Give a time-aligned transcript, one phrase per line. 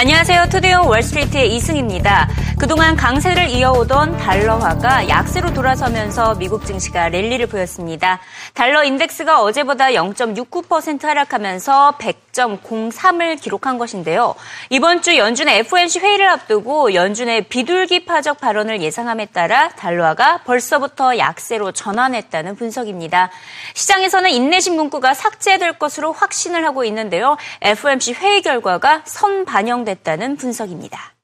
[0.00, 0.46] 안녕하세요.
[0.48, 2.26] 투데이온 월스트리트의 이승입니다.
[2.58, 8.20] 그동안 강세를 이어오던 달러화가 약세로 돌아서면서 미국 증시가 랠리를 보였습니다.
[8.54, 14.34] 달러 인덱스가 어제보다 0.69% 하락하면서 100.03을 기록한 것인데요.
[14.70, 21.72] 이번 주 연준의 FOMC 회의를 앞두고 연준의 비둘기 파적 발언을 예상함에 따라 달러화가 벌써부터 약세로
[21.72, 23.30] 전환했다는 분석입니다.
[23.74, 27.36] 시장에서는 인내심 문구가 삭제될 것으로 확신을 하고 있는데요.
[27.62, 31.15] FOMC 회의 결과가 선 반영 됐다는 분석입니다.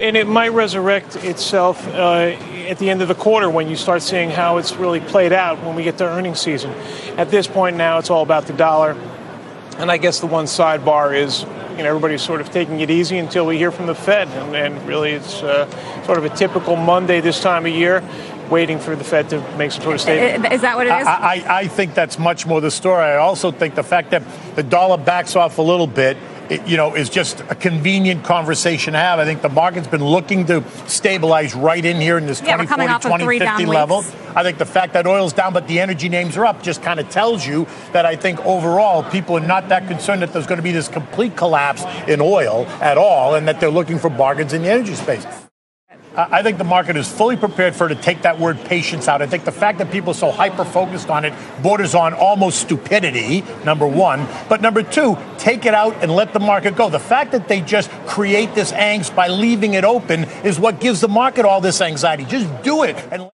[0.00, 2.34] And it might resurrect itself uh,
[2.70, 5.58] at the end of the quarter when you start seeing how it's really played out
[5.62, 6.70] when we get to earnings season.
[7.18, 8.96] At this point now, it's all about the dollar.
[9.78, 11.42] And I guess the one sidebar is,
[11.76, 14.28] you know, everybody's sort of taking it easy until we hear from the Fed.
[14.28, 15.68] And, and really, it's uh,
[16.06, 18.02] sort of a typical Monday this time of year
[18.49, 20.53] waiting for the Fed to make some sort of statement.
[20.53, 21.07] Is that what it is?
[21.07, 23.03] I, I, I think that's much more the story.
[23.03, 24.23] I also think the fact that
[24.55, 26.17] the dollar backs off a little bit
[26.49, 29.19] it, you know, is just a convenient conversation to have.
[29.19, 32.63] I think the market's been looking to stabilize right in here in this Yeah, 20,
[32.63, 33.97] we're coming 40, off of 20, three 50 down level.
[33.99, 34.15] weeks.
[34.35, 36.99] I think the fact that oil's down but the energy names are up just kind
[36.99, 40.57] of tells you that I think overall people are not that concerned that there's going
[40.57, 44.53] to be this complete collapse in oil at all and that they're looking for bargains
[44.53, 45.25] in the energy space.
[46.17, 49.21] I think the market is fully prepared for it to take that word patience out.
[49.21, 52.59] I think the fact that people are so hyper focused on it borders on almost
[52.59, 54.27] stupidity, number one.
[54.47, 56.89] But number two, take it out and let the market go.
[56.89, 61.01] The fact that they just create this angst by leaving it open is what gives
[61.01, 62.25] the market all this anxiety.
[62.25, 63.29] Just do it and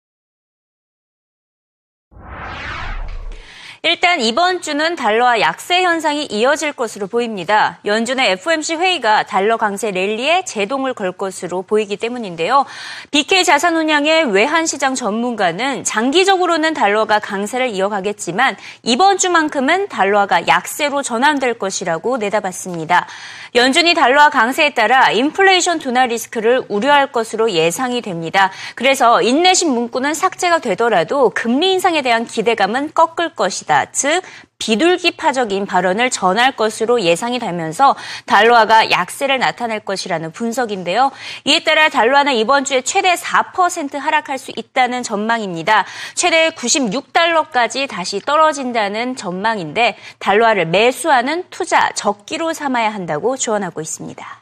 [3.83, 7.79] 일단 이번 주는 달러와 약세 현상이 이어질 것으로 보입니다.
[7.83, 12.67] 연준의 FOMC 회의가 달러 강세 랠리에 제동을 걸 것으로 보이기 때문인데요.
[13.09, 23.07] BK 자산운양의 외환시장 전문가는 장기적으로는 달러가 강세를 이어가겠지만 이번 주만큼은 달러가 약세로 전환될 것이라고 내다봤습니다.
[23.55, 28.51] 연준이 달러와 강세에 따라 인플레이션 둔화 리스크를 우려할 것으로 예상이 됩니다.
[28.75, 33.70] 그래서 인내심 문구는 삭제가 되더라도 금리 인상에 대한 기대감은 꺾을 것이다.
[33.91, 34.21] 즉
[34.57, 37.95] 비둘기파적인 발언을 전할 것으로 예상이 되면서
[38.27, 41.11] 달러화가 약세를 나타낼 것이라는 분석인데요.
[41.45, 45.85] 이에 따라 달러화는 이번 주에 최대 4% 하락할 수 있다는 전망입니다.
[46.13, 54.41] 최대 96달러까지 다시 떨어진다는 전망인데 달러화를 매수하는 투자 적기로 삼아야 한다고 조언하고 있습니다.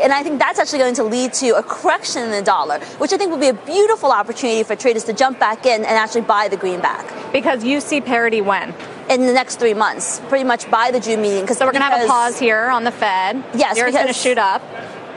[0.00, 3.12] And I think that's actually going to lead to a correction in the dollar, which
[3.12, 6.22] I think will be a beautiful opportunity for traders to jump back in and actually
[6.22, 8.74] buy the greenback because you see parity when?
[9.08, 11.46] in the next three months, pretty much by the June meeting.
[11.46, 13.42] So we're going to have a pause here on the Fed.
[13.54, 14.62] Yes, Yours going to shoot up,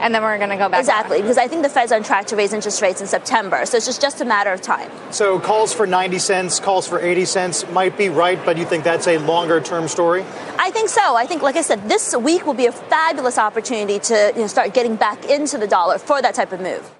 [0.00, 0.80] and then we're going to go back.
[0.80, 1.26] Exactly, down.
[1.26, 3.64] because I think the Fed's on track to raise interest rates in September.
[3.66, 4.90] So it's just, just a matter of time.
[5.10, 8.84] So calls for 90 cents, calls for 80 cents might be right, but you think
[8.84, 10.24] that's a longer term story?
[10.58, 11.16] I think so.
[11.16, 14.46] I think, like I said, this week will be a fabulous opportunity to you know,
[14.46, 16.99] start getting back into the dollar for that type of move.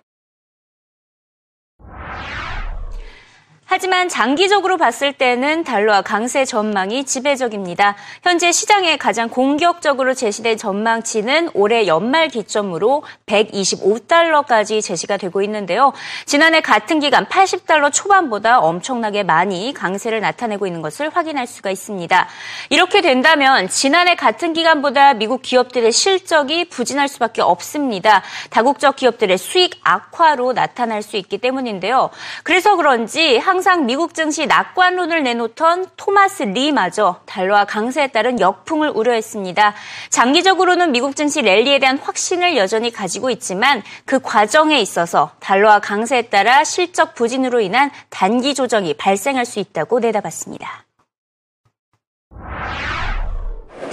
[3.73, 7.95] 하지만 장기적으로 봤을 때는 달러와 강세 전망이 지배적입니다.
[8.25, 15.93] 현재 시장에 가장 공격적으로 제시된 전망치는 올해 연말 기점으로 125달러까지 제시가 되고 있는데요.
[16.27, 22.27] 지난해 같은 기간 80달러 초반보다 엄청나게 많이 강세를 나타내고 있는 것을 확인할 수가 있습니다.
[22.71, 28.25] 이렇게 된다면 지난해 같은 기간보다 미국 기업들의 실적이 부진할 수밖에 없습니다.
[28.51, 32.11] 다국적 기업들의 수익 악화로 나타날 수 있기 때문인데요.
[32.43, 39.75] 그래서 그런지 항상 미국 증시 낙관론을 내놓던 토마스 리마저 달러와 강세에 따른 역풍을 우려했습니다.
[40.09, 46.65] 장기적으로는 미국 증시 랠리에 대한 확신을 여전히 가지고 있지만 그 과정에 있어서 달러와 강세에 따라
[46.65, 50.87] 실적 부진으로 인한 단기 조정이 발생할 수 있다고 내다봤습니다.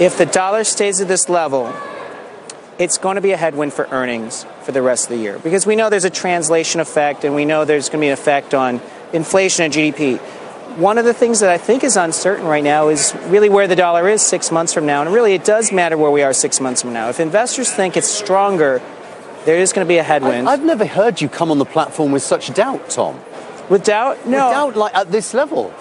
[0.00, 1.74] If the dollar stays at this level,
[2.78, 5.66] it's going to be a headwind for earnings for the rest of the year because
[5.66, 8.54] we know there's a translation effect and we know there's going to be an effect
[8.54, 8.80] on
[9.12, 10.18] inflation and GDP.
[10.76, 13.74] One of the things that I think is uncertain right now is really where the
[13.74, 15.02] dollar is six months from now.
[15.02, 17.08] And really, it does matter where we are six months from now.
[17.08, 18.80] If investors think it's stronger,
[19.44, 20.48] there is going to be a headwind.
[20.48, 23.18] I've never heard you come on the platform with such doubt, Tom.
[23.68, 24.26] With doubt?
[24.26, 24.46] No.
[24.46, 25.74] With doubt, like at this level.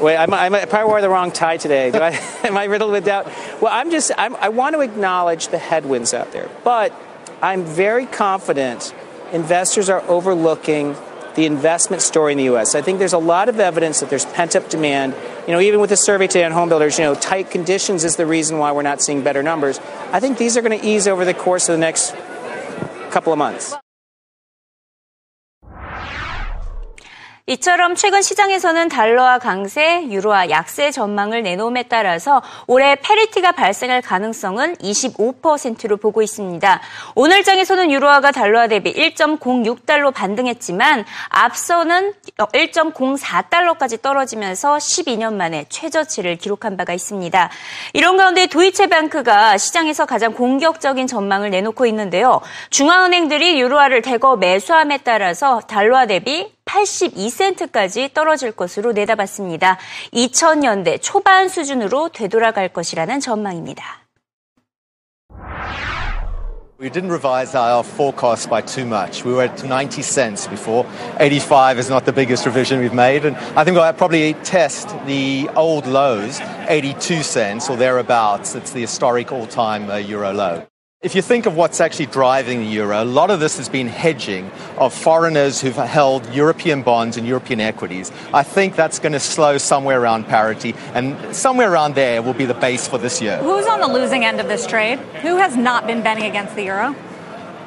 [0.00, 1.90] Wait, I, might- I, might- I probably wore the wrong tie today.
[1.90, 2.10] Do I,
[2.42, 3.26] am I riddled with doubt?
[3.60, 6.92] Well, I'm just, I'm, I want to acknowledge the headwinds out there, but
[7.40, 8.92] I'm very confident
[9.32, 10.96] investors are overlooking
[11.36, 12.74] the investment story in the U.S.
[12.74, 15.14] I think there's a lot of evidence that there's pent up demand.
[15.46, 18.16] You know, even with the survey today on home builders, you know, tight conditions is
[18.16, 19.78] the reason why we're not seeing better numbers.
[20.10, 22.14] I think these are going to ease over the course of the next
[23.10, 23.76] couple of months.
[27.48, 35.96] 이처럼 최근 시장에서는 달러화 강세, 유로화 약세 전망을 내놓음에 따라서 올해 parity가 발생할 가능성은 25%로
[35.96, 36.80] 보고 있습니다.
[37.14, 46.94] 오늘 장에서는 유로화가 달러화 대비 1.06달러 반등했지만 앞서는 1.04달러까지 떨어지면서 12년 만에 최저치를 기록한 바가
[46.94, 47.48] 있습니다.
[47.92, 52.40] 이런 가운데 도이체뱅크가 시장에서 가장 공격적인 전망을 내놓고 있는데요.
[52.70, 59.78] 중앙은행들이 유로화를 대거 매수함에 따라서 달러와 대비 82센트까지 떨어질 것으로 내다봤습니다.
[60.12, 64.06] 2000년대 초반 수준으로 되돌아갈 것이라는 전망입니다.
[66.78, 69.24] We didn't revise our forecast by too much.
[69.24, 70.84] We were at 90 cents before.
[71.18, 73.24] 85 is not the biggest revision we've made.
[73.24, 76.38] And I think I'll probably test the old lows,
[76.68, 78.54] 82 cents or thereabouts.
[78.54, 80.66] It's the historic all time uh, euro low.
[81.02, 83.86] If you think of what's actually driving the euro, a lot of this has been
[83.86, 88.10] hedging of foreigners who've held European bonds and European equities.
[88.34, 92.44] I think that's going to slow somewhere around parity, and somewhere around there will be
[92.44, 93.36] the base for this year.
[93.36, 94.98] Who's on the losing end of this trade?
[95.22, 96.96] Who has not been betting against the euro?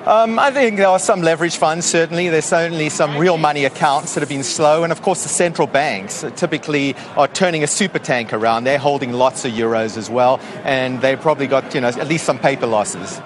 [0.06, 2.30] Um, I think there are some leverage funds, certainly.
[2.30, 4.84] There's certainly some real money accounts that have been slow.
[4.84, 8.64] And of course, the central banks typically are turning a super tank around.
[8.64, 10.40] They're holding lots of euros as well.
[10.64, 13.22] And they've probably got, you know, at least some paper losses.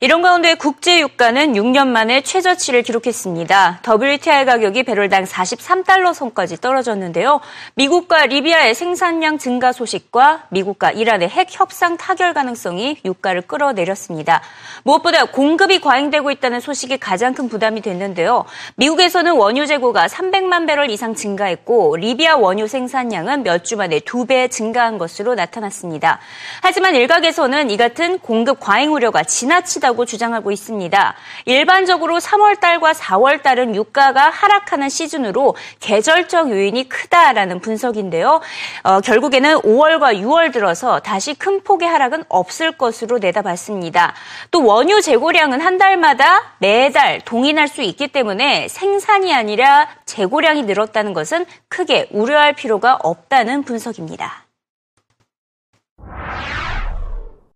[0.00, 3.80] 이런 가운데 국제 유가는 6년 만에 최저치를 기록했습니다.
[3.88, 7.40] WTI 가격이 배럴당 43달러 선까지 떨어졌는데요.
[7.74, 14.42] 미국과 리비아의 생산량 증가 소식과 미국과 이란의 핵 협상 타결 가능성이 유가를 끌어내렸습니다.
[14.82, 18.44] 무엇보다 공급이 과잉되고 있다는 소식이 가장 큰 부담이 됐는데요.
[18.76, 24.48] 미국에서는 원유 재고가 300만 배럴 이상 증가했고 리비아 원유 생산량은 몇 주 만에 두 배
[24.48, 26.18] 증가한 것으로 나타났습니다.
[26.62, 31.14] 하지만 일각에서는 이 같은 공급 과잉 우려가 지나치다고 있다고 주장하고 있습니다.
[31.46, 38.40] 일반적으로 3월 달과 4월 달은 유가가 하락하는 시즌으로 계절적 요인이 크다라는 분석인데요.
[38.82, 44.14] 어, 결국에는 5월과 6월 들어서 다시 큰 폭의 하락은 없을 것으로 내다봤습니다.
[44.50, 51.46] 또 원유 재고량은 한 달마다 매달 동인할 수 있기 때문에 생산이 아니라 재고량이 늘었다는 것은
[51.68, 54.43] 크게 우려할 필요가 없다는 분석입니다.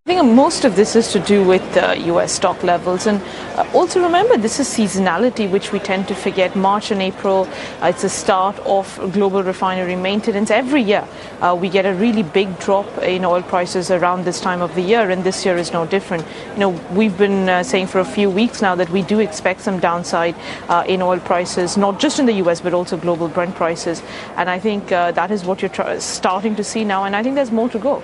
[0.09, 3.05] I think most of this is to do with uh, US stock levels.
[3.05, 3.21] And
[3.55, 6.55] uh, also remember, this is seasonality, which we tend to forget.
[6.55, 7.47] March and April,
[7.79, 10.49] uh, it's the start of global refinery maintenance.
[10.49, 11.07] Every year,
[11.41, 14.81] uh, we get a really big drop in oil prices around this time of the
[14.81, 16.25] year, and this year is no different.
[16.53, 19.61] You know, we've been uh, saying for a few weeks now that we do expect
[19.61, 20.35] some downside
[20.69, 24.01] uh, in oil prices, not just in the US, but also global Brent prices.
[24.37, 27.51] And I think that is what you're starting to see now, and I think there's
[27.51, 28.01] more to go.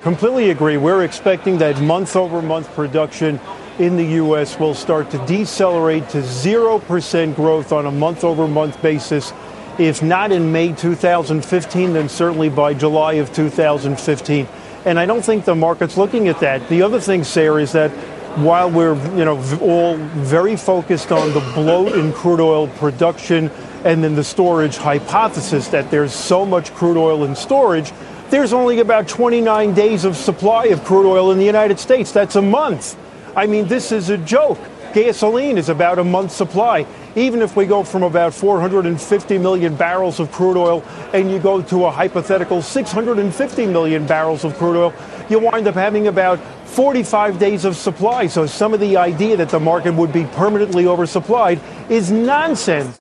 [0.00, 0.76] Completely agree.
[0.76, 3.40] We're expecting that month over month production
[3.78, 4.58] in the U.S.
[4.60, 9.32] will start to decelerate to 0% growth on a month over month basis.
[9.78, 14.46] If not in May 2015, then certainly by July of 2015.
[14.84, 16.68] And I don't think the market's looking at that.
[16.68, 17.90] The other thing, Sarah, is that
[18.38, 23.50] while we're you know all very focused on the bloat in crude oil production
[23.84, 27.92] and then the storage hypothesis that there's so much crude oil in storage,
[28.30, 32.12] there's only about 29 days of supply of crude oil in the United States.
[32.12, 32.96] That's a month.
[33.36, 34.58] I mean, this is a joke.
[34.92, 36.86] Gasoline is about a month's supply.
[37.16, 41.62] Even if we go from about 450 million barrels of crude oil and you go
[41.62, 44.94] to a hypothetical 650 million barrels of crude oil,
[45.28, 48.26] you wind up having about 45 days of supply.
[48.26, 52.98] So some of the idea that the market would be permanently oversupplied is nonsense.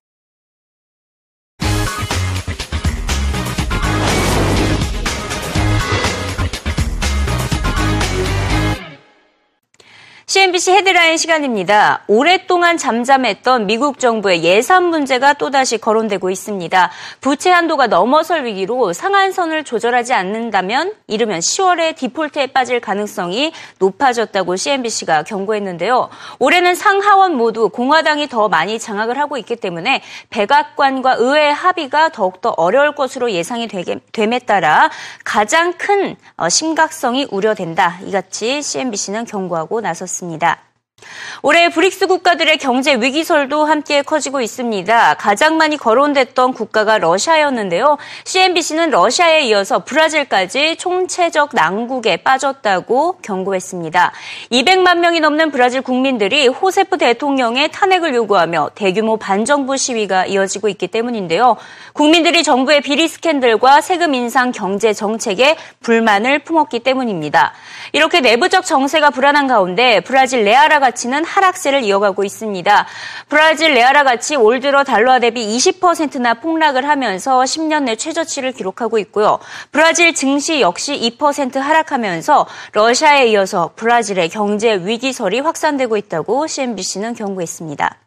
[10.36, 12.04] CNBC 헤드라인 시간입니다.
[12.10, 16.92] 오랫동안 잠잠했던 미국 정부의 예산 문제가 또다시 거론되고 있습니다.
[17.22, 26.10] 부채 한도가 넘어설 위기로 상한선을 조절하지 않는다면 이르면 10월에 디폴트에 빠질 가능성이 높아졌다고 CNBC가 경고했는데요.
[26.40, 30.02] 올해는 상하원 모두 공화당이 더 많이 장악을 하고 있기 때문에
[30.32, 34.90] 백악관과 의회 합의가 더욱더 어려울 것으로 예상이 되게, 됨에 따라
[35.24, 38.00] 가장 큰 어, 심각성이 우려된다.
[38.04, 40.25] 이같이 CNBC는 경고하고 나섰습니다.
[40.26, 40.65] 있습니다.
[41.42, 45.14] 올해 브릭스 국가들의 경제 위기설도 함께 커지고 있습니다.
[45.16, 48.00] 가장 많이 거론됐던 국가가 러시아였는데요.
[48.24, 54.12] CNBC는 러시아에 이어서 브라질까지 총체적 난국에 빠졌다고 경고했습니다.
[54.52, 61.58] 200만 명이 넘는 브라질 국민들이 호세프 대통령의 탄핵을 요구하며 대규모 반정부 시위가 이어지고 있기 때문인데요.
[61.94, 67.54] 국민들이 정부의 비리 스캔들과 세금 인상 경제 정책에 불만을 품었기 때문입니다.
[67.92, 72.86] 이렇게 내부적 정세가 불안한 가운데 브라질 헤알화 가치는 하락세를 이어가고 있습니다.
[73.28, 79.40] 브라질 헤알화 가치 올 들어 달러화 대비 20%나 폭락을 하면서 10년 내 최저치를 기록하고 있고요.
[79.72, 87.98] 브라질 증시 역시 2% 하락하면서 러시아에 이어서 브라질의 경제 위기설이 확산되고 있다고 CNBC는 경고했습니다.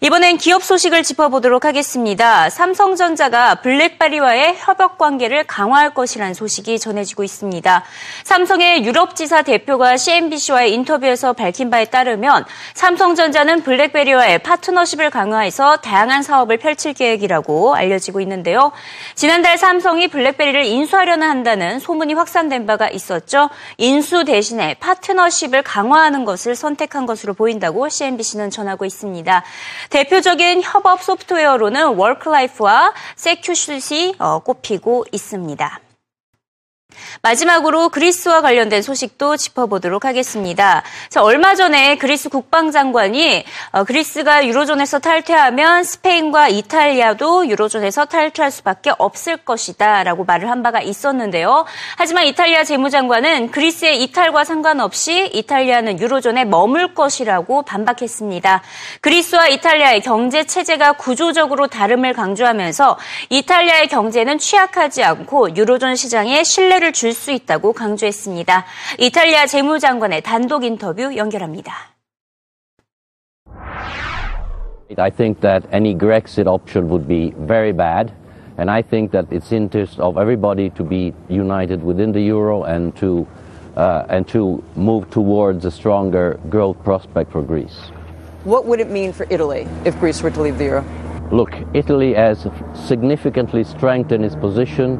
[0.00, 2.50] 이번엔 기업 소식을 짚어보도록 하겠습니다.
[2.50, 7.84] 삼성전자가 블랙베리와의 협업 관계를 강화할 것이라는 소식이 전해지고 있습니다.
[8.24, 16.58] 삼성의 유럽 지사 대표가 CNBC와의 인터뷰에서 밝힌 바에 따르면 삼성전자는 블랙베리와의 파트너십을 강화해서 다양한 사업을
[16.58, 18.72] 펼칠 계획이라고 알려지고 있는데요.
[19.14, 23.48] 지난달 삼성이 블랙베리를 인수하려는 한다는 소문이 확산된 바가 있었죠.
[23.78, 29.44] 인수 대신에 파트너십을 강화하는 것을 선택한 것으로 보인다고 CNBC는 전하고 있습니다.
[29.90, 35.83] 대표적인 협업 소프트웨어로는 WorkLife와 SecuSUITE이 어, 꼽히고 있습니다.
[37.22, 40.82] 마지막으로 그리스와 관련된 소식도 짚어보도록 하겠습니다.
[41.08, 49.36] 자, 얼마 전에 그리스 국방장관이 어, 그리스가 유로존에서 탈퇴하면 스페인과 이탈리아도 유로존에서 탈퇴할 수밖에 없을
[49.36, 51.64] 것이다 라고 말을 한 바가 있었는데요.
[51.96, 58.62] 하지만 이탈리아 재무장관은 그리스의 이탈과 상관없이 이탈리아는 유로존에 머물 것이라고 반박했습니다.
[59.00, 62.98] 그리스와 이탈리아의 경제 체제가 구조적으로 다름을 강조하면서
[63.30, 68.65] 이탈리아의 경제는 취약하지 않고 유로존 시장에 신뢰를 줄 수 있다고 강조했습니다.
[68.99, 71.71] 이탈리아 재무장관의 단독 인터뷰 연결합니다.
[74.97, 78.11] I think that any Grexit option would be very bad.
[78.57, 82.93] And I think that it's interest of everybody to be united within the euro and
[82.97, 83.25] to,
[83.77, 87.91] uh, and to move towards a stronger growth prospect for Greece.
[88.43, 90.83] What would it mean for Italy if Greece were to leave the euro?
[91.31, 94.97] Look, Italy has significantly strengthened its position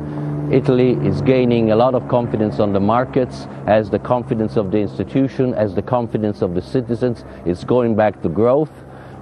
[0.53, 4.79] Italy is gaining a lot of confidence on the markets as the confidence of the
[4.79, 8.71] institution, as the confidence of the citizens is going back to growth.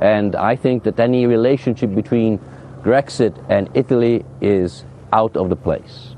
[0.01, 2.41] And I think that any relationship between
[2.83, 6.12] Brexit and Italy is out of the place.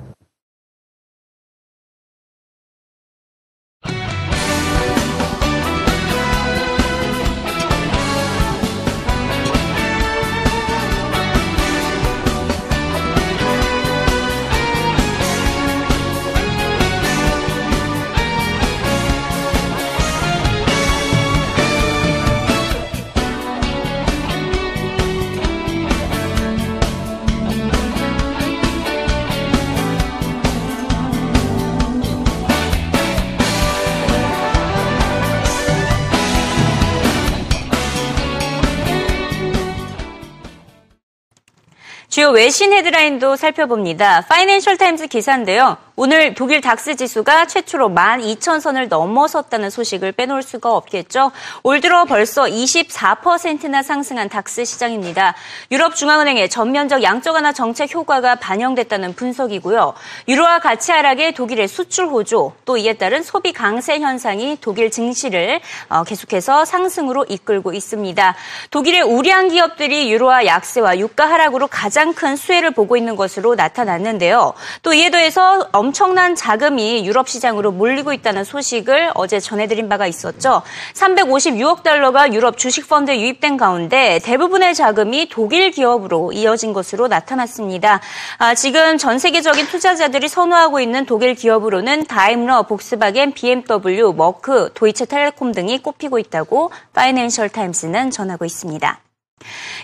[42.15, 44.21] 주요 외신 헤드라인도 살펴봅니다.
[44.29, 45.77] Financial Times 기사인데요.
[45.97, 51.31] 오늘 독일 DAX 지수가 최초로 12,000선을 넘어섰다는 소식을 빼놓을 수가 없겠죠.
[51.63, 55.37] 올 들어 벌써 24%나 상승한 DAX 시장입니다.
[55.71, 59.95] 유럽 중앙은행의 전면적 양적 완화 정책 효과가 반영됐다는 분석이고요.
[60.27, 65.61] 유로화 가치 하락에 독일의 수출 호조, 또 이에 따른 소비 강세 현상이 독일 증시를
[65.91, 68.35] 어, 계속해서 상승으로 이끌고 있습니다.
[68.73, 74.55] 독일의 우량 기업들이 유로화 약세와 유가 하락으로 가장 큰 수혜를 보고 있는 것으로 나타났는데요.
[74.83, 80.63] 또 이에 더해서 엄청난 자금이 유럽 시장으로 몰리고 있다는 소식을 어제 전해드린 바가 있었죠.
[80.95, 88.01] 356억 달러가 유럽 주식 펀드에 유입된 가운데 대부분의 자금이 독일 기업으로 이어진 것으로 나타났습니다.
[88.39, 95.83] 아, 지금 전 세계적인 투자자들이 선호하고 있는 독일 기업으로는 다임러, 복스바겐, BMW, 머크, 도이체텔레콤 등이
[95.83, 99.04] 꼽히고 있다고 파이낸셜 타임스는 전하고 있습니다.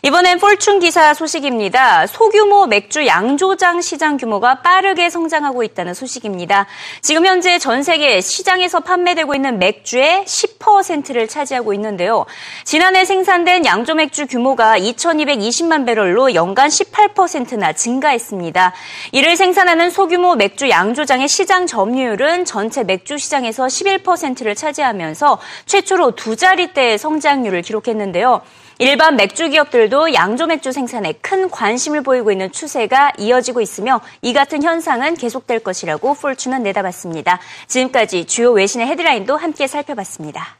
[0.02, 2.06] 이번엔 폴춘 기사 소식입니다.
[2.06, 6.66] 소규모 맥주 양조장 시장 규모가 빠르게 성장하고 있다는 소식입니다.
[7.02, 12.24] 지금 현재 전 세계 시장에서 판매되고 있는 맥주의 10%를 차지하고 있는데요.
[12.64, 18.72] 지난해 생산된 양조 맥주 규모가 2,220만 배럴로 연간 18%나 증가했습니다.
[19.12, 26.96] 이를 생산하는 소규모 맥주 양조장의 시장 점유율은 전체 맥주 시장에서 11%를 차지하면서 최초로 두 자리대의
[26.96, 28.40] 성장률을 기록했는데요.
[28.82, 34.62] 일반 맥주 기업들도 양조 맥주 생산에 큰 관심을 보이고 있는 추세가 이어지고 있으며 이 같은
[34.62, 37.40] 현상은 계속될 것이라고 폴추는 내다봤습니다.
[37.66, 40.59] 지금까지 주요 외신의 헤드라인도 함께 살펴봤습니다.